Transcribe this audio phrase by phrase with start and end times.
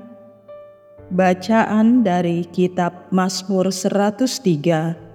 [1.09, 5.08] bacaan dari kitab Mazmur 103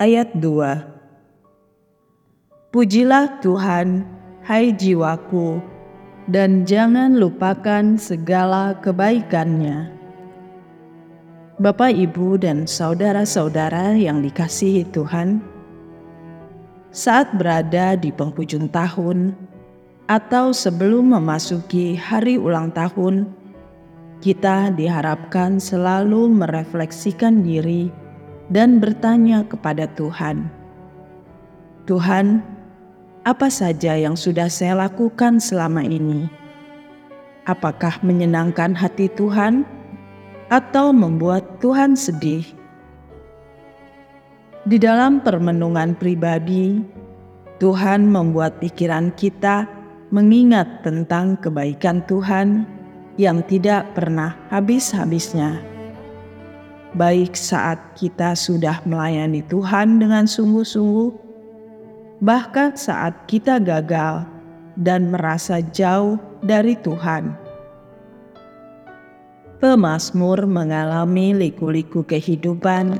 [0.00, 2.72] ayat 2.
[2.72, 4.08] Pujilah Tuhan,
[4.48, 5.60] hai jiwaku,
[6.24, 9.92] dan jangan lupakan segala kebaikannya.
[11.60, 15.44] Bapak, Ibu, dan saudara-saudara yang dikasihi Tuhan,
[16.88, 19.36] saat berada di penghujung tahun
[20.08, 23.28] atau sebelum memasuki hari ulang tahun,
[24.24, 27.99] kita diharapkan selalu merefleksikan diri
[28.50, 30.50] dan bertanya kepada Tuhan,
[31.86, 32.42] "Tuhan,
[33.22, 36.26] apa saja yang sudah saya lakukan selama ini?
[37.46, 39.62] Apakah menyenangkan hati Tuhan
[40.50, 42.42] atau membuat Tuhan sedih?"
[44.66, 46.84] Di dalam permenungan pribadi,
[47.62, 49.64] Tuhan membuat pikiran kita
[50.10, 52.66] mengingat tentang kebaikan Tuhan
[53.14, 55.69] yang tidak pernah habis-habisnya
[56.94, 61.10] baik saat kita sudah melayani Tuhan dengan sungguh-sungguh,
[62.22, 64.26] bahkan saat kita gagal
[64.74, 67.36] dan merasa jauh dari Tuhan.
[69.60, 72.96] Pemasmur mengalami liku-liku kehidupan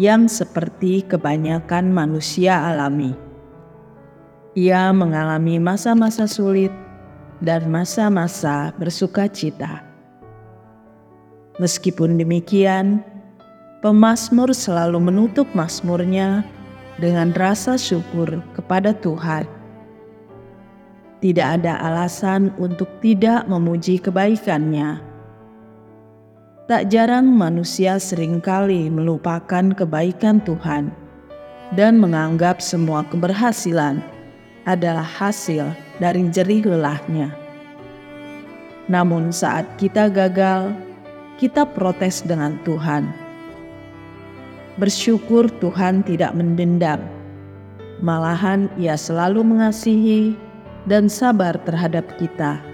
[0.00, 3.12] yang seperti kebanyakan manusia alami.
[4.56, 6.72] Ia mengalami masa-masa sulit
[7.44, 9.84] dan masa-masa bersuka cita.
[11.60, 13.04] Meskipun demikian,
[13.80, 16.44] Pemasmur selalu menutup masmurnya
[17.00, 19.48] dengan rasa syukur kepada Tuhan.
[21.24, 25.00] Tidak ada alasan untuk tidak memuji kebaikannya.
[26.68, 30.92] Tak jarang manusia sering kali melupakan kebaikan Tuhan
[31.72, 34.04] dan menganggap semua keberhasilan
[34.68, 37.32] adalah hasil dari jerih lelahnya.
[38.92, 40.68] Namun saat kita gagal,
[41.40, 43.19] kita protes dengan Tuhan
[44.80, 47.04] bersyukur Tuhan tidak mendendam.
[48.00, 50.32] Malahan ia selalu mengasihi
[50.88, 52.64] dan sabar terhadap kita.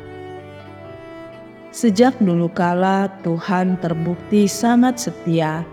[1.75, 5.67] Sejak dulu kala Tuhan terbukti sangat setia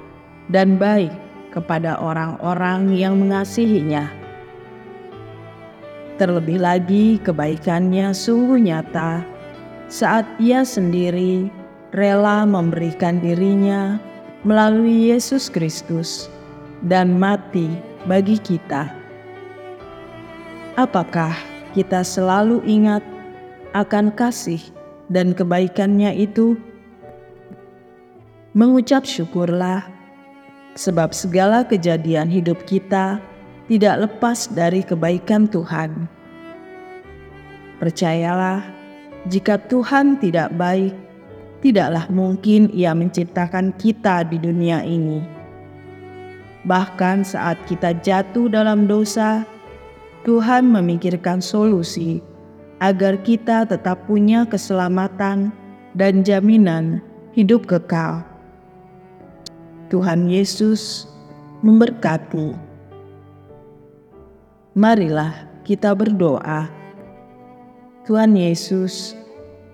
[0.50, 1.14] dan baik
[1.54, 4.10] kepada orang-orang yang mengasihinya.
[6.18, 9.22] Terlebih lagi kebaikannya sungguh nyata
[9.86, 11.48] saat ia sendiri
[11.94, 14.02] rela memberikan dirinya
[14.44, 16.28] melalui Yesus Kristus
[16.84, 17.72] dan mati
[18.04, 18.92] bagi kita.
[20.76, 21.32] Apakah
[21.72, 23.02] kita selalu ingat
[23.72, 24.60] akan kasih
[25.08, 26.60] dan kebaikannya itu?
[28.54, 29.88] Mengucap syukurlah,
[30.78, 33.18] sebab segala kejadian hidup kita
[33.72, 36.06] tidak lepas dari kebaikan Tuhan.
[37.82, 38.62] Percayalah,
[39.32, 40.94] jika Tuhan tidak baik,
[41.64, 45.24] tidaklah mungkin Ia menciptakan kita di dunia ini.
[46.68, 49.48] Bahkan saat kita jatuh dalam dosa,
[50.28, 52.20] Tuhan memikirkan solusi
[52.84, 55.56] agar kita tetap punya keselamatan
[55.96, 57.00] dan jaminan
[57.32, 58.28] hidup kekal.
[59.88, 61.08] Tuhan Yesus
[61.64, 62.56] memberkati.
[64.76, 66.68] Marilah kita berdoa.
[68.04, 69.16] Tuhan Yesus,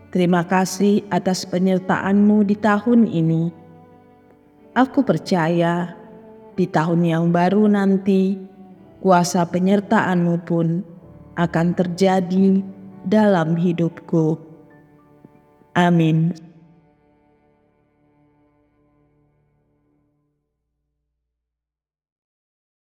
[0.09, 3.53] Terima kasih atas penyertaanmu di tahun ini.
[4.73, 5.93] Aku percaya
[6.57, 8.41] di tahun yang baru nanti,
[9.05, 10.81] kuasa penyertaanmu pun
[11.37, 12.65] akan terjadi
[13.05, 14.41] dalam hidupku.
[15.77, 16.48] Amin.